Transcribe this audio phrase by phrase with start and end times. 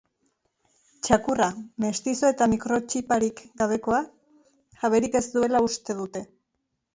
[1.07, 1.49] Txakurra,
[1.85, 4.01] mestizoa eta mikrotxiparik gabekoa,
[4.85, 6.25] jaberik ez duela uste dute.